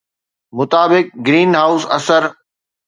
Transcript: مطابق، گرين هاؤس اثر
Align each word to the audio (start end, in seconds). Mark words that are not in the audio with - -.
مطابق، 0.57 1.05
گرين 1.25 1.51
هاؤس 1.59 1.83
اثر 1.97 2.23